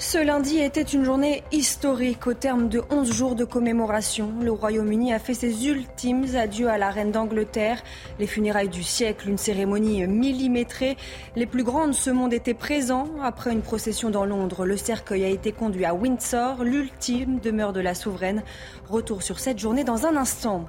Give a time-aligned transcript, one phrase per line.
[0.00, 2.26] Ce lundi était une journée historique.
[2.26, 6.78] Au terme de 11 jours de commémoration, le Royaume-Uni a fait ses ultimes adieux à
[6.78, 7.82] la reine d'Angleterre.
[8.18, 10.96] Les funérailles du siècle, une cérémonie millimétrée.
[11.36, 13.08] Les plus grands de ce monde étaient présents.
[13.22, 17.80] Après une procession dans Londres, le cercueil a été conduit à Windsor, l'ultime demeure de
[17.80, 18.42] la souveraine.
[18.88, 20.64] Retour sur cette journée dans un instant.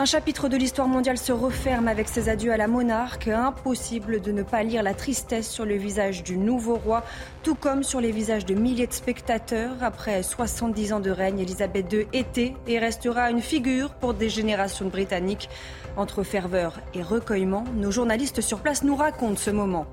[0.00, 3.28] Un chapitre de l'histoire mondiale se referme avec ses adieux à la monarque.
[3.28, 7.04] Impossible de ne pas lire la tristesse sur le visage du nouveau roi,
[7.42, 9.74] tout comme sur les visages de milliers de spectateurs.
[9.82, 14.86] Après 70 ans de règne, Elisabeth II était et restera une figure pour des générations
[14.86, 15.50] de Britanniques.
[15.98, 19.84] Entre ferveur et recueillement, nos journalistes sur place nous racontent ce moment.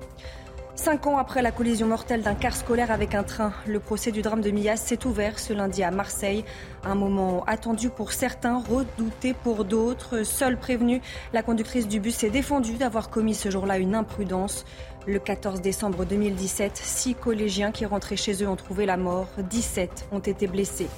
[0.80, 4.22] Cinq ans après la collision mortelle d'un car scolaire avec un train, le procès du
[4.22, 6.44] drame de Millas s'est ouvert ce lundi à Marseille.
[6.84, 10.22] Un moment attendu pour certains, redouté pour d'autres.
[10.22, 11.00] Seule prévenue,
[11.32, 14.64] la conductrice du bus s'est défendue d'avoir commis ce jour-là une imprudence.
[15.08, 19.26] Le 14 décembre 2017, six collégiens qui rentraient chez eux ont trouvé la mort.
[19.50, 20.88] 17 ont été blessés.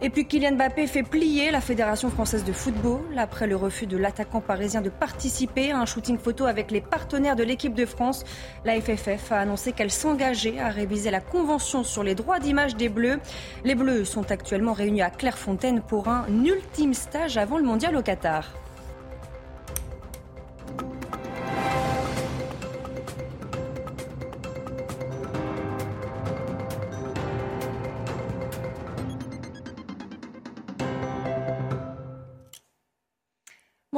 [0.00, 3.96] Et puis Kylian Mbappé fait plier la Fédération française de football après le refus de
[3.96, 8.24] l'attaquant parisien de participer à un shooting photo avec les partenaires de l'équipe de France.
[8.64, 12.88] La FFF a annoncé qu'elle s'engageait à réviser la convention sur les droits d'image des
[12.88, 13.18] Bleus.
[13.64, 18.02] Les Bleus sont actuellement réunis à Clairefontaine pour un ultime stage avant le mondial au
[18.02, 18.52] Qatar.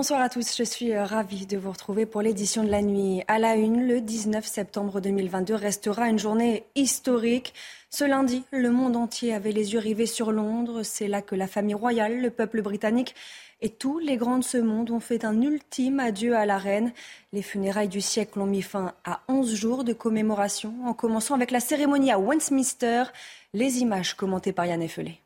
[0.00, 3.22] Bonsoir à tous, je suis euh, ravie de vous retrouver pour l'édition de la nuit.
[3.28, 7.52] À la une, le 19 septembre 2022 restera une journée historique.
[7.90, 10.84] Ce lundi, le monde entier avait les yeux rivés sur Londres.
[10.84, 13.14] C'est là que la famille royale, le peuple britannique
[13.60, 16.94] et tous les grands de ce monde ont fait un ultime adieu à la reine.
[17.34, 21.50] Les funérailles du siècle ont mis fin à 11 jours de commémoration, en commençant avec
[21.50, 23.04] la cérémonie à Westminster.
[23.52, 25.20] Les images commentées par Yann Effelé.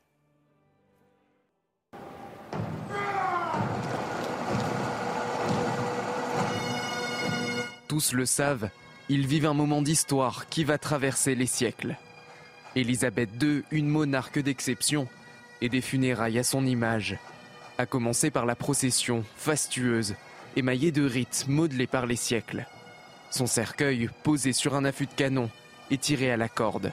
[7.94, 8.70] Tous le savent,
[9.08, 11.96] ils vivent un moment d'histoire qui va traverser les siècles.
[12.74, 15.06] Élisabeth II, une monarque d'exception,
[15.60, 17.16] et des funérailles à son image,
[17.78, 20.16] à commencer par la procession fastueuse,
[20.56, 22.66] émaillée de rites modelés par les siècles.
[23.30, 25.48] Son cercueil, posé sur un affût de canon,
[25.92, 26.90] est tiré à la corde.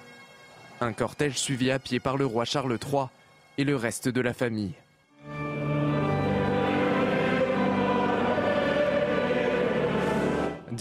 [0.82, 3.06] Un cortège suivi à pied par le roi Charles III
[3.58, 4.76] et le reste de la famille.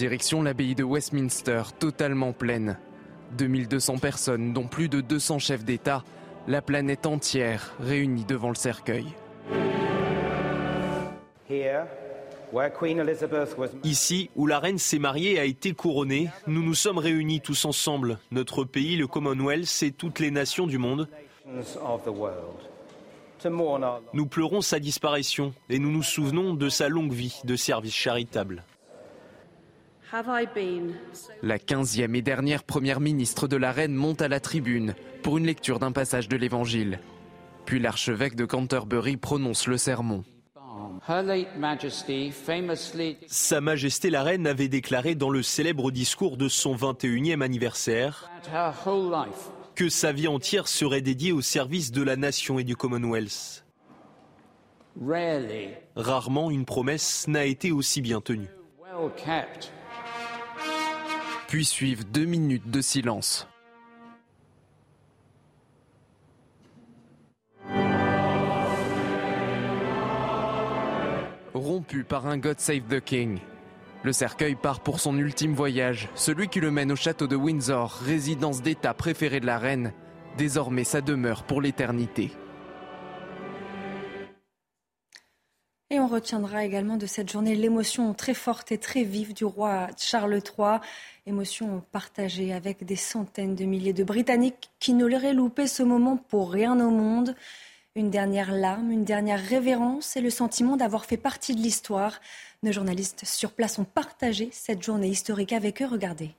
[0.00, 2.78] Direction l'abbaye de Westminster, totalement pleine.
[3.36, 6.04] 2200 personnes, dont plus de 200 chefs d'État,
[6.48, 9.04] la planète entière réunie devant le cercueil.
[13.84, 17.66] Ici, où la reine s'est mariée et a été couronnée, nous nous sommes réunis tous
[17.66, 21.10] ensemble, notre pays, le Commonwealth et toutes les nations du monde.
[24.14, 28.64] Nous pleurons sa disparition et nous nous souvenons de sa longue vie de service charitable.
[31.42, 35.46] La quinzième et dernière première ministre de la reine monte à la tribune pour une
[35.46, 37.00] lecture d'un passage de l'Évangile.
[37.64, 40.24] Puis l'archevêque de Canterbury prononce le sermon.
[43.26, 48.30] Sa Majesté la Reine avait déclaré dans le célèbre discours de son 21e anniversaire
[49.74, 53.64] que sa vie entière serait dédiée au service de la nation et du Commonwealth.
[55.96, 58.50] Rarement une promesse n'a été aussi bien tenue.
[61.50, 63.48] Puis suivent deux minutes de silence.
[71.52, 73.40] Rompu par un God Save the King.
[74.04, 77.98] Le cercueil part pour son ultime voyage, celui qui le mène au château de Windsor,
[78.06, 79.92] résidence d'État préférée de la reine,
[80.38, 82.30] désormais sa demeure pour l'éternité.
[85.92, 89.88] Et on retiendra également de cette journée l'émotion très forte et très vive du roi
[89.96, 90.78] Charles III,
[91.26, 96.16] émotion partagée avec des centaines de milliers de Britanniques qui ne l'auraient loupé ce moment
[96.16, 97.34] pour rien au monde.
[97.96, 102.20] Une dernière larme, une dernière révérence et le sentiment d'avoir fait partie de l'histoire.
[102.62, 105.88] Nos journalistes sur place ont partagé cette journée historique avec eux.
[105.90, 106.30] Regardez.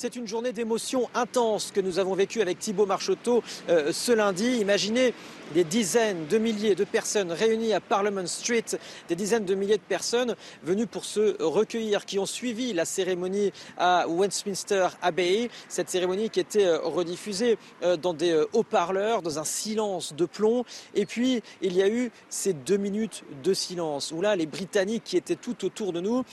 [0.00, 4.58] C'est une journée d'émotion intense que nous avons vécue avec Thibault Marcheteau euh, ce lundi.
[4.58, 5.12] Imaginez
[5.54, 8.64] des dizaines de milliers de personnes réunies à Parliament Street,
[9.08, 13.52] des dizaines de milliers de personnes venues pour se recueillir, qui ont suivi la cérémonie
[13.76, 19.38] à Westminster Abbey, cette cérémonie qui était euh, rediffusée euh, dans des euh, haut-parleurs, dans
[19.38, 20.64] un silence de plomb.
[20.94, 25.04] Et puis, il y a eu ces deux minutes de silence, où là, les Britanniques
[25.04, 26.24] qui étaient tout autour de nous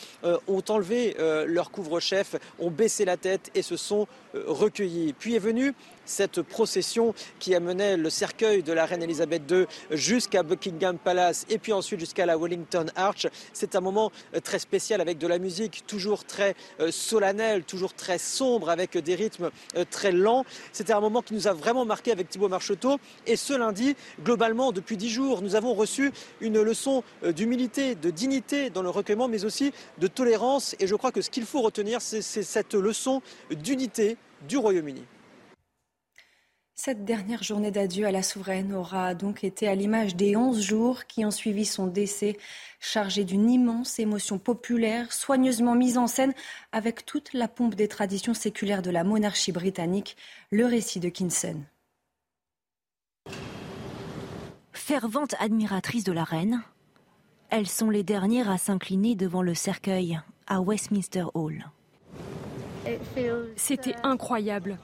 [0.48, 1.16] ont enlevé
[1.46, 5.14] leur couvre-chef, ont baissé la tête et se sont recueillis.
[5.14, 5.74] Puis est venue
[6.06, 11.58] cette procession qui amenait le cercueil de la reine Elisabeth II jusqu'à Buckingham Palace et
[11.58, 13.28] puis ensuite jusqu'à la Wellington Arch.
[13.54, 17.94] C'est un moment euh, très spécial avec de la musique toujours très euh, solennelle, toujours
[17.94, 20.46] très sombre, avec des rythmes euh, très lents.
[20.72, 22.98] C'était un moment qui nous a vraiment marqué avec Thibaut Marcheteau.
[23.26, 26.12] Et ce lundi, globalement, depuis dix jours, nous avons reçu
[26.42, 30.76] une leçon d'humilité, de dignité dans le recueillement, mais aussi de tolérance.
[30.80, 33.22] Et je crois que ce qu'il faut retenir, c'est cette leçon
[33.52, 34.18] d'unité
[34.48, 35.04] du Royaume-Uni.
[36.78, 41.06] Cette dernière journée d'adieu à la souveraine aura donc été à l'image des 11 jours
[41.06, 42.38] qui ont suivi son décès,
[42.82, 46.34] chargé d'une immense émotion populaire, soigneusement mise en scène
[46.74, 50.18] avec toute la pompe des traditions séculaires de la monarchie britannique,
[50.52, 51.62] le récit de Kinson.
[54.74, 56.62] Fervente admiratrice de la reine,
[57.52, 61.72] elles sont les dernières à s'incliner devant le cercueil à Westminster Hall.
[63.56, 64.78] C'était incroyable.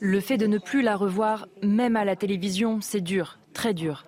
[0.00, 4.04] Le fait de ne plus la revoir, même à la télévision, c'est dur, très dur.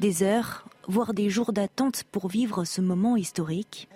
[0.00, 3.88] Des heures, voire des jours d'attente pour vivre ce moment historique.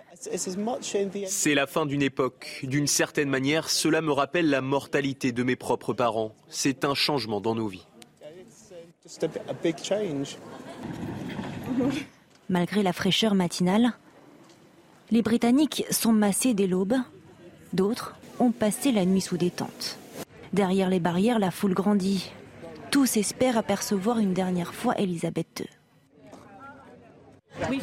[1.27, 2.61] C'est la fin d'une époque.
[2.65, 6.35] D'une certaine manière, cela me rappelle la mortalité de mes propres parents.
[6.49, 7.87] C'est un changement dans nos vies.
[12.50, 13.93] Malgré la fraîcheur matinale,
[15.11, 16.97] les Britanniques sont massés dès l'aube
[17.72, 19.99] D'autres ont passé la nuit sous des tentes.
[20.52, 22.31] Derrière les barrières, la foule grandit.
[22.90, 25.67] Tous espèrent apercevoir une dernière fois Elisabeth II.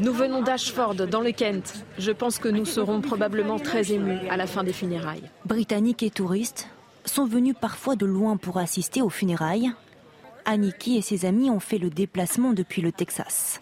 [0.02, 1.86] Nous venons d'Ashford, dans le Kent.
[1.98, 5.30] Je pense que nous serons probablement très émus à la fin des funérailles.
[5.46, 6.68] Britanniques et touristes
[7.06, 9.72] sont venus parfois de loin pour assister aux funérailles.
[10.46, 13.62] Aniki et ses amis ont fait le déplacement depuis le Texas.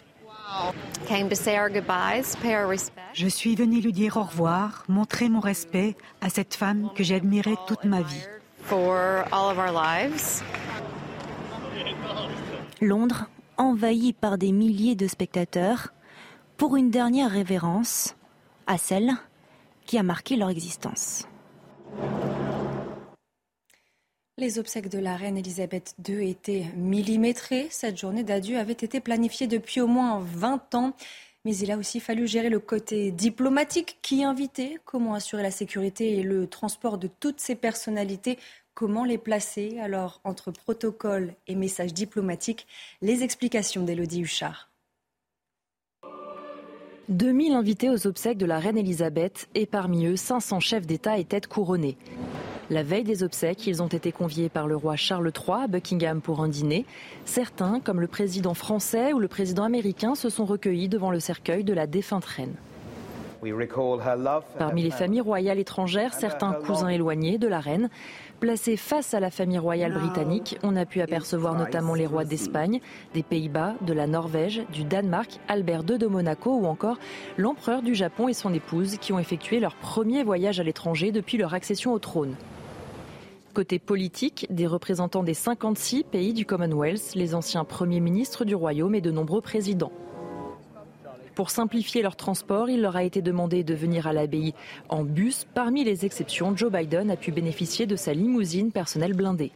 [3.12, 7.14] Je suis venue lui dire au revoir, montrer mon respect à cette femme que j'ai
[7.14, 8.26] admirée toute ma vie.
[12.80, 13.26] Londres,
[13.56, 15.92] envahi par des milliers de spectateurs,
[16.56, 18.16] pour une dernière révérence
[18.66, 19.12] à celle
[19.84, 21.28] qui a marqué leur existence.
[24.38, 27.68] Les obsèques de la reine Elisabeth II étaient millimétrées.
[27.70, 30.92] Cette journée d'adieu avait été planifiée depuis au moins 20 ans.
[31.46, 33.96] Mais il a aussi fallu gérer le côté diplomatique.
[34.02, 38.38] Qui inviter Comment assurer la sécurité et le transport de toutes ces personnalités?
[38.74, 39.78] Comment les placer?
[39.80, 42.66] Alors, entre protocole et messages diplomatiques,
[43.00, 44.70] les explications d'Élodie Huchard.
[47.08, 51.24] 2000 invités aux obsèques de la reine Elisabeth et parmi eux 500 chefs d'État et
[51.24, 51.96] têtes couronnées.
[52.68, 56.20] La veille des obsèques, ils ont été conviés par le roi Charles III à Buckingham
[56.20, 56.84] pour un dîner.
[57.24, 61.62] Certains, comme le président français ou le président américain, se sont recueillis devant le cercueil
[61.62, 62.56] de la défunte reine.
[64.58, 67.88] Parmi les familles royales étrangères, certains cousins éloignés de la reine,
[68.40, 72.80] placés face à la famille royale britannique, on a pu apercevoir notamment les rois d'Espagne,
[73.14, 76.98] des Pays-Bas, de la Norvège, du Danemark, Albert II de Monaco ou encore
[77.36, 81.38] l'empereur du Japon et son épouse qui ont effectué leur premier voyage à l'étranger depuis
[81.38, 82.34] leur accession au trône.
[83.56, 88.94] Côté politique, des représentants des 56 pays du Commonwealth, les anciens premiers ministres du royaume
[88.94, 89.92] et de nombreux présidents.
[91.34, 94.52] Pour simplifier leur transport, il leur a été demandé de venir à l'abbaye
[94.90, 95.46] en bus.
[95.54, 99.52] Parmi les exceptions, Joe Biden a pu bénéficier de sa limousine personnelle blindée.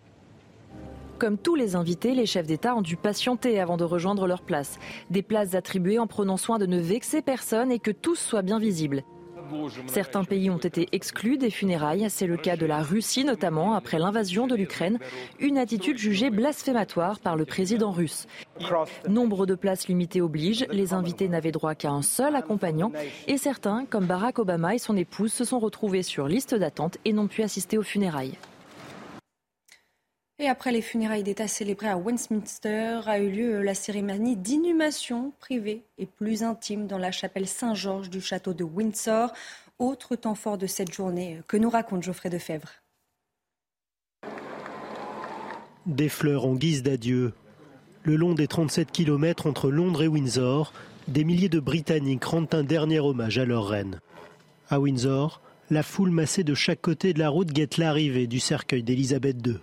[1.19, 4.79] Comme tous les invités, les chefs d'État ont dû patienter avant de rejoindre leur place.
[5.11, 8.59] Des places attribuées en prenant soin de ne vexer personne et que tous soient bien
[8.59, 9.05] visibles.
[9.87, 12.07] Certains pays ont été exclus des funérailles.
[12.09, 14.99] C'est le cas de la Russie notamment après l'invasion de l'Ukraine,
[15.39, 18.27] une attitude jugée blasphématoire par le président russe.
[19.09, 20.67] Nombre de places limitées obligent.
[20.71, 22.93] Les invités n'avaient droit qu'à un seul accompagnant
[23.27, 27.13] et certains, comme Barack Obama et son épouse, se sont retrouvés sur liste d'attente et
[27.13, 28.37] n'ont pu assister aux funérailles.
[30.43, 35.83] Et après les funérailles d'État célébrées à Westminster, a eu lieu la cérémonie d'inhumation privée
[35.99, 39.35] et plus intime dans la chapelle Saint-Georges du château de Windsor.
[39.79, 42.71] Autre temps fort de cette journée que nous raconte Geoffrey Defebvre.
[45.85, 47.35] Des fleurs en guise d'adieu.
[48.05, 50.73] Le long des 37 km entre Londres et Windsor,
[51.07, 54.01] des milliers de Britanniques rendent un dernier hommage à leur reine.
[54.71, 58.83] À Windsor, la foule massée de chaque côté de la route guette l'arrivée du cercueil
[58.83, 59.59] d'Élisabeth II.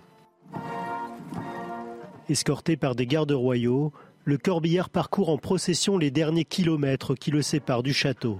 [2.28, 3.92] Escorté par des gardes royaux,
[4.24, 8.38] le corbillard parcourt en procession les derniers kilomètres qui le séparent du château.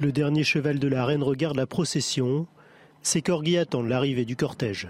[0.00, 2.46] Le dernier cheval de la reine regarde la procession.
[3.02, 4.88] Ses corgis attendent l'arrivée du cortège.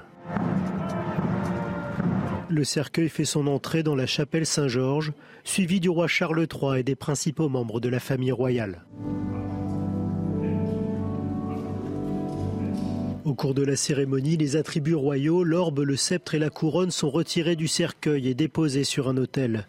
[2.49, 5.13] Le cercueil fait son entrée dans la chapelle Saint-Georges,
[5.45, 8.85] suivi du roi Charles III et des principaux membres de la famille royale.
[13.29, 17.11] Au cours de la cérémonie, les attributs royaux, l'orbe, le sceptre et la couronne sont
[17.11, 19.67] retirés du cercueil et déposés sur un autel.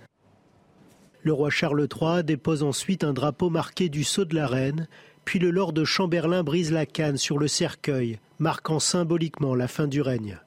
[1.23, 4.87] Le roi Charles III dépose ensuite un drapeau marqué du sceau de la reine,
[5.25, 9.99] puis le lord Chamberlain brise la canne sur le cercueil, marquant symboliquement la fin du
[9.99, 10.39] règne.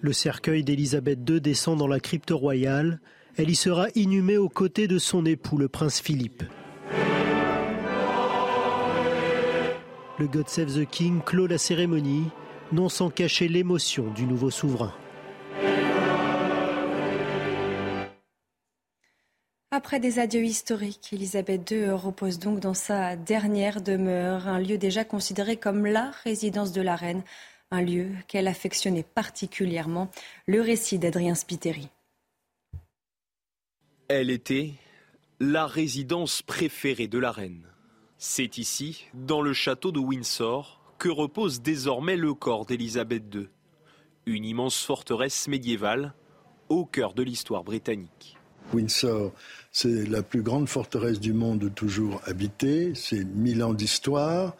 [0.00, 3.00] Le cercueil d'Élisabeth II descend dans la crypte royale.
[3.36, 6.42] Elle y sera inhumée aux côtés de son époux, le prince Philippe.
[10.18, 12.28] Le God Save the King clôt la cérémonie,
[12.70, 14.92] non sans cacher l'émotion du nouveau souverain.
[19.70, 25.02] Après des adieux historiques, Elisabeth II repose donc dans sa dernière demeure, un lieu déjà
[25.02, 27.22] considéré comme la résidence de la reine,
[27.70, 30.10] un lieu qu'elle affectionnait particulièrement.
[30.46, 31.88] Le récit d'Adrien Spiteri.
[34.08, 34.74] Elle était
[35.40, 37.71] la résidence préférée de la reine.
[38.24, 43.48] C'est ici, dans le château de Windsor, que repose désormais le corps d'Élisabeth II,
[44.26, 46.14] une immense forteresse médiévale
[46.68, 48.38] au cœur de l'histoire britannique.
[48.72, 49.32] Windsor,
[49.72, 54.56] c'est la plus grande forteresse du monde toujours habitée, c'est mille ans d'histoire,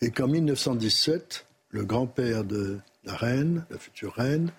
[0.00, 4.50] et qu'en 1917, le grand-père de la reine, la future reine,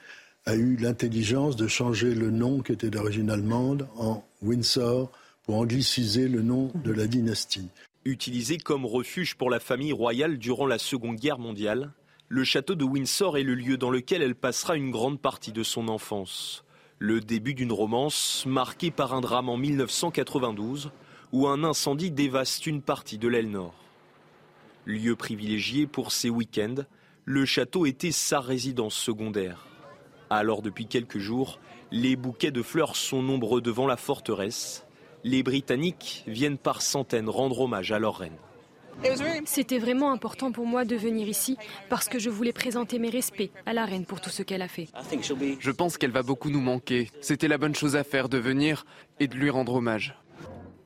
[0.46, 5.12] a eu l'intelligence de changer le nom qui était d'origine allemande en Windsor
[5.44, 7.70] pour angliciser le nom de la dynastie.
[8.08, 11.92] Utilisé comme refuge pour la famille royale durant la Seconde Guerre mondiale,
[12.30, 15.64] le château de Windsor est le lieu dans lequel elle passera une grande partie de
[15.64, 16.64] son enfance.
[17.00, 20.92] Le début d'une romance marquée par un drame en 1992
[21.32, 23.74] où un incendie dévaste une partie de l'aile nord.
[24.86, 26.84] Lieu privilégié pour ses week-ends,
[27.24, 29.66] le château était sa résidence secondaire.
[30.30, 31.60] Alors depuis quelques jours,
[31.90, 34.86] les bouquets de fleurs sont nombreux devant la forteresse
[35.26, 38.38] les Britanniques viennent par centaines rendre hommage à leur reine.
[39.46, 41.58] C'était vraiment important pour moi de venir ici
[41.90, 44.68] parce que je voulais présenter mes respects à la reine pour tout ce qu'elle a
[44.68, 44.88] fait.
[45.60, 47.10] Je pense qu'elle va beaucoup nous manquer.
[47.22, 48.86] C'était la bonne chose à faire de venir
[49.20, 50.16] et de lui rendre hommage.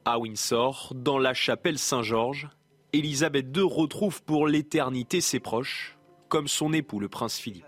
[0.06, 2.48] À Windsor, dans la chapelle Saint-Georges,
[2.94, 5.98] Elisabeth II retrouve pour l'éternité ses proches,
[6.30, 7.66] comme son époux le prince Philippe.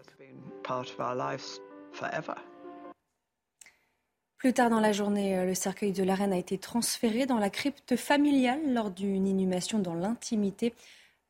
[4.41, 7.37] Plus tard dans la journée, euh, le cercueil de la reine a été transféré dans
[7.37, 10.73] la crypte familiale lors d'une inhumation dans l'intimité.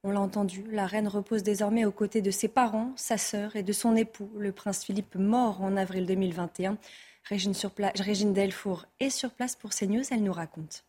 [0.06, 3.64] On l'a entendu, la reine repose désormais aux côtés de ses parents, sa sœur et
[3.64, 6.78] de son époux, le prince Philippe, mort en avril 2021.
[7.26, 7.52] Régine,
[8.00, 10.86] Régine Delfour est sur place pour CNews, elle nous raconte.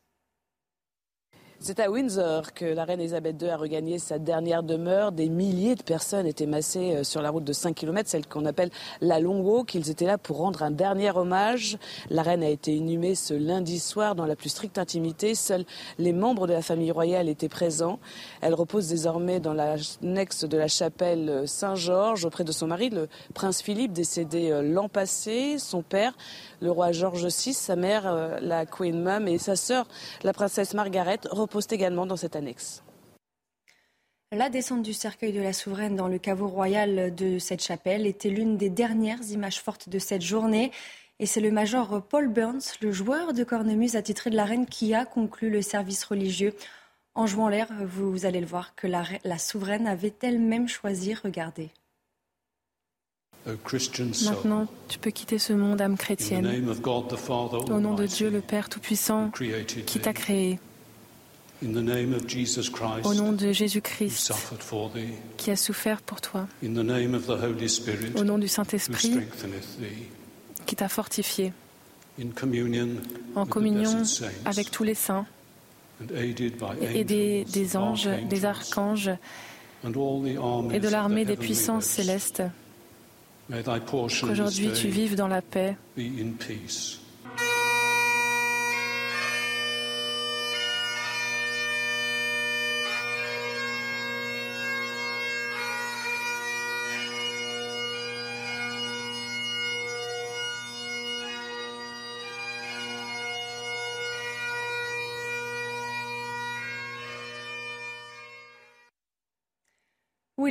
[1.65, 5.13] C'est à Windsor que la reine Elisabeth II a regagné sa dernière demeure.
[5.13, 8.47] Des milliers de personnes étaient massées euh, sur la route de 5 km, celle qu'on
[8.47, 9.73] appelle la Long Walk.
[9.77, 11.79] Ils étaient là pour rendre un dernier hommage.
[12.11, 15.37] La reine a été inhumée ce lundi soir dans la plus stricte intimité.
[15.37, 15.65] Seuls
[16.01, 18.01] les membres de la famille royale étaient présents.
[18.41, 23.63] Elle repose désormais dans l'annexe de la chapelle Saint-Georges auprès de son mari, le prince
[23.63, 26.15] Philippe, décédé euh, l'an passé, son père,
[26.63, 29.87] le roi George VI, sa mère, euh, la Queen Mum, et sa sœur,
[30.23, 32.83] la princesse Margaret, reposent également dans cette annexe.
[34.31, 38.31] La descente du cercueil de la souveraine dans le caveau royal de cette chapelle était
[38.31, 40.71] l'une des dernières images fortes de cette journée.
[41.19, 44.95] Et c'est le major Paul Burns, le joueur de cornemuse attitré de la reine, qui
[44.95, 46.55] a conclu le service religieux.
[47.15, 51.71] En jouant l'air, vous allez le voir, que la, la souveraine avait elle-même choisi, regardez.
[53.45, 59.33] Maintenant, tu peux quitter ce monde, âme chrétienne, au nom de Dieu le Père Tout-Puissant
[59.87, 60.61] qui t'a créé,
[61.65, 64.33] au nom de Jésus-Christ
[65.37, 69.19] qui a souffert pour toi, au nom du Saint-Esprit
[70.67, 71.53] qui t'a fortifié,
[73.35, 74.03] en communion
[74.45, 75.27] avec tous les saints,
[76.15, 76.35] et
[77.01, 79.11] aidé des anges, des archanges
[79.85, 79.89] et
[80.81, 82.45] de l'armée des puissances célestes.
[83.51, 85.77] Qu'aujourd'hui tu vives dans la paix.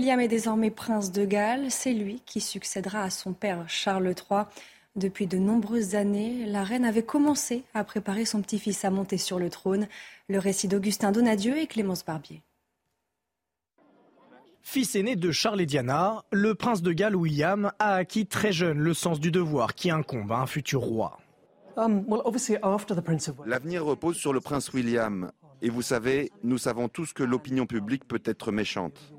[0.01, 1.70] William est désormais prince de Galles.
[1.70, 4.46] C'est lui qui succédera à son père Charles III.
[4.96, 9.38] Depuis de nombreuses années, la reine avait commencé à préparer son petit-fils à monter sur
[9.38, 9.88] le trône.
[10.27, 12.41] Le récit d'Augustin Donadieu et Clémence Barbier.
[14.63, 18.79] Fils aîné de Charles et Diana, le prince de Galles William a acquis très jeune
[18.79, 21.20] le sens du devoir qui incombe à un futur roi.
[21.77, 22.08] Um,
[23.46, 25.31] L'avenir repose sur le prince William.
[25.62, 29.13] Et vous savez, nous savons tous que l'opinion publique peut être méchante.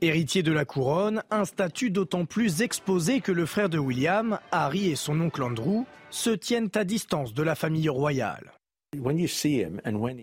[0.00, 4.88] Héritier de la couronne, un statut d'autant plus exposé que le frère de William, Harry
[4.88, 8.52] et son oncle Andrew, se tiennent à distance de la famille royale.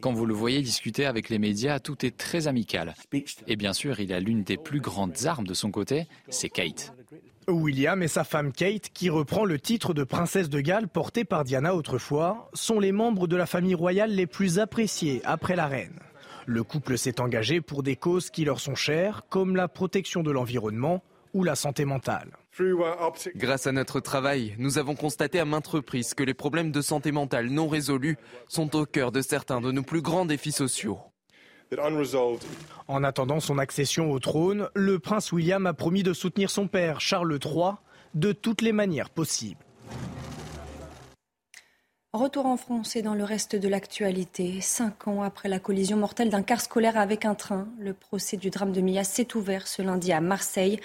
[0.01, 2.95] Quand vous le voyez discuter avec les médias, tout est très amical.
[3.47, 6.93] Et bien sûr, il a l'une des plus grandes armes de son côté, c'est Kate.
[7.47, 11.45] William et sa femme Kate, qui reprend le titre de princesse de Galles porté par
[11.45, 15.97] Diana autrefois, sont les membres de la famille royale les plus appréciés après la reine.
[16.49, 20.31] Le couple s'est engagé pour des causes qui leur sont chères, comme la protection de
[20.31, 22.37] l'environnement ou la santé mentale.
[23.35, 27.11] Grâce à notre travail, nous avons constaté à maintes reprises que les problèmes de santé
[27.11, 30.99] mentale non résolus sont au cœur de certains de nos plus grands défis sociaux.
[32.87, 37.01] En attendant son accession au trône, le prince William a promis de soutenir son père,
[37.01, 37.73] Charles III,
[38.13, 39.65] de toutes les manières possibles.
[42.13, 44.61] Retour en France et dans le reste de l'actualité.
[44.61, 48.49] Cinq ans après la collision mortelle d'un car scolaire avec un train, le procès du
[48.49, 50.79] drame de Mia s'est ouvert ce lundi à Marseille.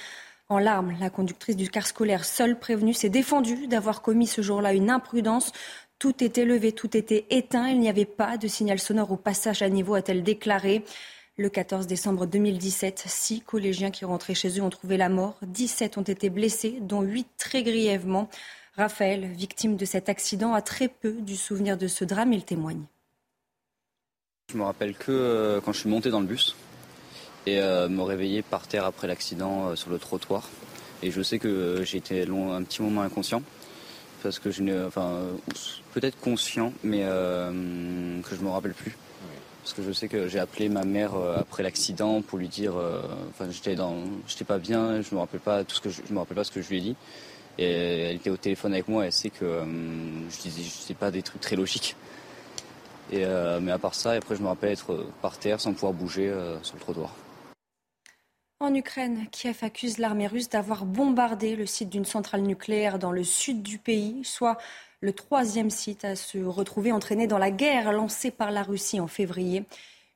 [0.48, 4.74] En larmes, la conductrice du car scolaire, seule prévenue, s'est défendue d'avoir commis ce jour-là
[4.74, 5.52] une imprudence.
[6.00, 7.68] Tout était levé, tout était éteint.
[7.68, 10.84] Il n'y avait pas de signal sonore au passage à niveau, a-t-elle déclaré.
[11.36, 15.38] Le 14 décembre 2017, six collégiens qui rentraient chez eux ont trouvé la mort.
[15.46, 18.28] 17 ont été blessés, dont huit très grièvement.
[18.76, 22.32] Raphaël, victime de cet accident, a très peu du souvenir de ce drame.
[22.32, 22.84] Il témoigne.
[24.50, 26.56] Je me rappelle que euh, quand je suis monté dans le bus
[27.46, 30.48] et euh, me réveiller par terre après l'accident euh, sur le trottoir.
[31.02, 33.42] Et je sais que été un petit moment inconscient
[34.22, 35.18] parce que je n'ai, enfin,
[35.94, 38.96] peut-être conscient, mais que je me rappelle plus.
[39.64, 42.74] Parce que je sais que j'ai appelé ma mère après l'accident pour lui dire,
[43.30, 43.96] enfin, j'étais dans,
[44.28, 46.52] j'étais pas bien, je me rappelle pas tout ce que je, me rappelle pas ce
[46.52, 46.96] que je lui ai dit.
[47.58, 49.62] Elle était au téléphone avec moi, elle sait que
[50.30, 51.96] je disais, je sais pas des trucs très logiques.
[53.10, 53.24] Et,
[53.60, 56.76] mais à part ça, après, je me rappelle être par terre sans pouvoir bouger sur
[56.76, 57.14] le trottoir.
[58.58, 63.24] En Ukraine, Kiev accuse l'armée russe d'avoir bombardé le site d'une centrale nucléaire dans le
[63.24, 64.56] sud du pays, soit
[65.00, 69.08] le troisième site à se retrouver entraîné dans la guerre lancée par la Russie en
[69.08, 69.64] février.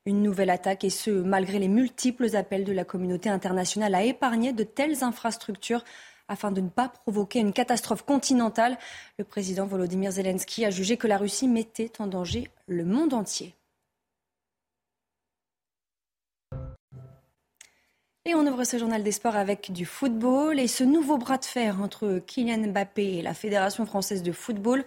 [0.05, 4.53] Une nouvelle attaque, et ce, malgré les multiples appels de la communauté internationale à épargner
[4.53, 5.83] de telles infrastructures
[6.27, 8.77] afin de ne pas provoquer une catastrophe continentale.
[9.17, 13.53] Le président Volodymyr Zelensky a jugé que la Russie mettait en danger le monde entier.
[18.25, 21.45] Et on ouvre ce journal des sports avec du football et ce nouveau bras de
[21.45, 24.83] fer entre Kylian Mbappé et la Fédération française de football.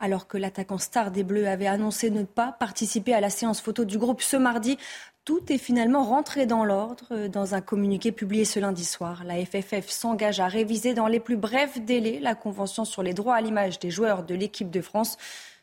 [0.00, 3.84] Alors que l'attaquant star des Bleus avait annoncé ne pas participer à la séance photo
[3.84, 4.78] du groupe ce mardi,
[5.24, 7.28] tout est finalement rentré dans l'ordre.
[7.28, 11.36] Dans un communiqué publié ce lundi soir, la FFF s'engage à réviser dans les plus
[11.36, 15.18] brefs délais la convention sur les droits à l'image des joueurs de l'équipe de France,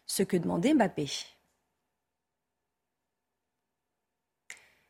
[0.06, 1.08] ce que demandait Mbappé.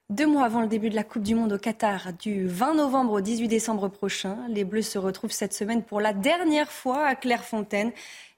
[0.09, 3.13] Deux mois avant le début de la Coupe du Monde au Qatar, du 20 novembre
[3.13, 7.13] au 18 décembre prochain, les Bleus se retrouvent cette semaine pour la dernière fois à
[7.15, 7.91] Clairefontaine.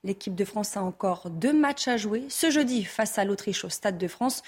[0.04, 2.26] L'équipe de France a encore deux matchs à jouer.
[2.28, 4.44] Ce jeudi face à l'Autriche au Stade de France,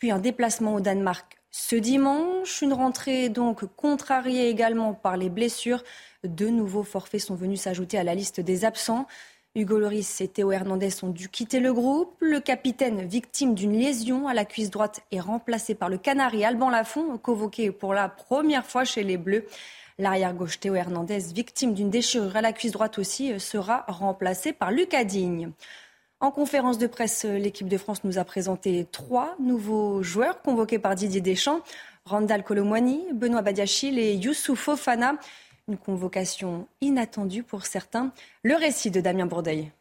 [0.00, 2.62] puis un déplacement au Danemark ce dimanche.
[2.62, 5.84] Une rentrée donc contrariée également par les blessures.
[6.24, 9.06] Deux nouveaux forfaits sont venus s'ajouter à la liste des absents.
[9.54, 12.16] Hugo Loris et Théo Hernandez ont dû quitter le groupe.
[12.20, 16.70] Le capitaine, victime d'une lésion à la cuisse droite, est remplacé par le Canari Alban
[16.70, 19.44] Lafont, convoqué pour la première fois chez les Bleus.
[19.98, 25.04] L'arrière-gauche Théo Hernandez, victime d'une déchirure à la cuisse droite aussi, sera remplacé par Lucas
[25.04, 25.50] Digne.
[26.22, 30.94] En conférence de presse, l'équipe de France nous a présenté trois nouveaux joueurs convoqués par
[30.94, 31.62] Didier Deschamps.
[32.04, 35.14] Randall Colomwani, Benoît Badiachil et Youssouf Fofana.
[35.66, 38.12] Une convocation inattendue pour certains.
[38.42, 39.72] Le récit de Damien Bourdeil.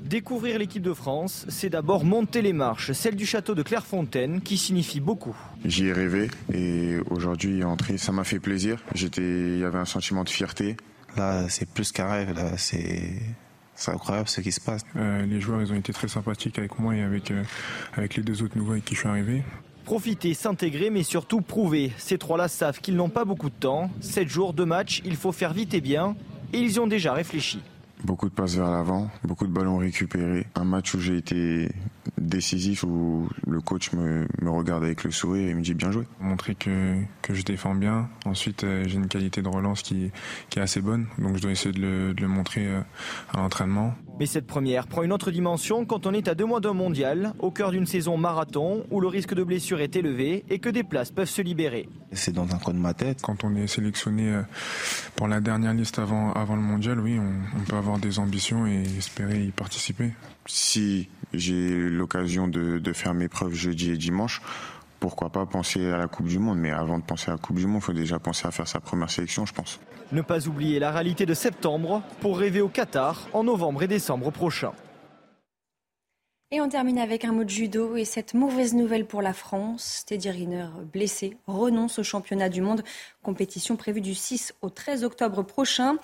[0.00, 4.56] Découvrir l'équipe de France, c'est d'abord monter les marches, celle du château de Clairefontaine, qui
[4.56, 5.36] signifie beaucoup.
[5.64, 8.80] J'y ai rêvé et aujourd'hui entrer, ça m'a fait plaisir.
[8.94, 10.76] J'étais, il y avait un sentiment de fierté.
[11.16, 12.32] Là, c'est plus qu'un rêve.
[12.34, 13.20] Là, c'est
[13.78, 14.84] c'est incroyable ce qui se passe.
[14.96, 17.44] Euh, les joueurs, ils ont été très sympathiques avec moi et avec, euh,
[17.96, 19.44] avec les deux autres nouveaux avec qui je suis arrivé.
[19.84, 21.92] Profiter, s'intégrer, mais surtout prouver.
[21.96, 23.90] Ces trois-là savent qu'ils n'ont pas beaucoup de temps.
[24.00, 26.16] Sept jours de match, il faut faire vite et bien.
[26.52, 27.60] Et ils y ont déjà réfléchi.
[28.04, 30.46] Beaucoup de passes vers l'avant, beaucoup de ballons récupérés.
[30.56, 31.70] Un match où j'ai été
[32.28, 36.04] décisif où le coach me, me, regarde avec le sourire et me dit bien joué.
[36.20, 38.08] Montrer que, que je défends bien.
[38.24, 40.10] Ensuite, euh, j'ai une qualité de relance qui,
[40.50, 42.80] qui, est assez bonne, donc je dois essayer de le, de le montrer euh,
[43.32, 43.94] à l'entraînement.
[44.18, 47.34] Mais cette première prend une autre dimension quand on est à deux mois d'un mondial,
[47.38, 50.82] au cœur d'une saison marathon où le risque de blessure est élevé et que des
[50.82, 51.88] places peuvent se libérer.
[52.12, 53.22] C'est dans un coin de ma tête.
[53.22, 54.42] Quand on est sélectionné euh,
[55.14, 58.66] pour la dernière liste avant, avant le mondial, oui, on, on peut avoir des ambitions
[58.66, 60.12] et espérer y participer.
[60.46, 64.40] Si j'ai l'occasion de, de faire mes preuves jeudi et dimanche,
[65.00, 66.58] pourquoi pas penser à la Coupe du Monde.
[66.58, 68.66] Mais avant de penser à la Coupe du Monde, il faut déjà penser à faire
[68.66, 69.80] sa première sélection, je pense.
[70.10, 74.30] Ne pas oublier la réalité de septembre pour rêver au Qatar en novembre et décembre
[74.30, 74.72] prochain.
[76.50, 80.04] Et on termine avec un mot de judo et cette mauvaise nouvelle pour la France.
[80.06, 82.82] Teddy Riner, blessé, renonce au championnat du monde,
[83.22, 85.98] compétition prévue du 6 au 13 octobre prochain.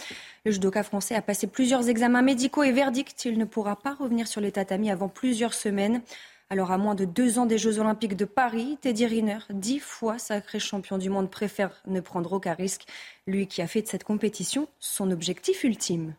[0.44, 4.28] Le judoka français a passé plusieurs examens médicaux et verdict, il ne pourra pas revenir
[4.28, 6.02] sur les tatamis avant plusieurs semaines.
[6.50, 10.18] Alors à moins de deux ans des Jeux Olympiques de Paris, Teddy Riner, dix fois
[10.18, 12.84] sacré champion du monde, préfère ne prendre aucun risque.
[13.26, 16.14] Lui qui a fait de cette compétition son objectif ultime.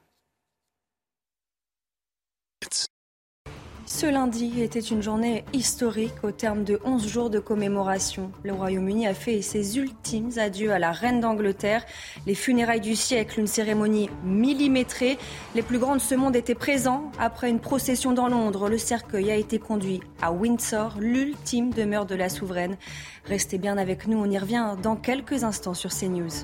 [3.95, 8.29] Ce lundi était une journée historique au terme de 11 jours de commémoration.
[8.43, 11.85] Le Royaume-Uni a fait ses ultimes adieux à la reine d'Angleterre.
[12.27, 15.17] Les funérailles du siècle, une cérémonie millimétrée.
[15.55, 17.09] Les plus grands de ce monde étaient présents.
[17.19, 22.15] Après une procession dans Londres, le cercueil a été conduit à Windsor, l'ultime demeure de
[22.15, 22.75] la souveraine.
[23.23, 26.43] Restez bien avec nous, on y revient dans quelques instants sur CNews.